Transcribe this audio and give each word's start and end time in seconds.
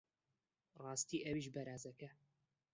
ڕاستی 0.83 1.17
ئەویش 1.25 1.47
بەرازەکە! 1.55 2.09